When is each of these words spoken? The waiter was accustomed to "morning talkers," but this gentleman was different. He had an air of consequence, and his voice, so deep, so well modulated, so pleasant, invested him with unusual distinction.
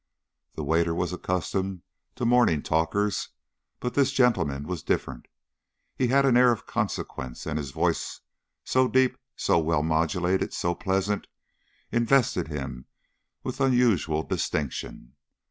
The 0.55 0.63
waiter 0.63 0.95
was 0.95 1.13
accustomed 1.13 1.83
to 2.15 2.25
"morning 2.25 2.63
talkers," 2.63 3.29
but 3.79 3.93
this 3.93 4.11
gentleman 4.11 4.65
was 4.67 4.81
different. 4.81 5.27
He 5.95 6.07
had 6.07 6.25
an 6.25 6.35
air 6.35 6.51
of 6.51 6.65
consequence, 6.65 7.45
and 7.45 7.59
his 7.59 7.69
voice, 7.69 8.21
so 8.63 8.87
deep, 8.87 9.15
so 9.35 9.59
well 9.59 9.83
modulated, 9.83 10.53
so 10.53 10.73
pleasant, 10.73 11.27
invested 11.91 12.47
him 12.47 12.87
with 13.43 13.61
unusual 13.61 14.23
distinction. 14.23 15.13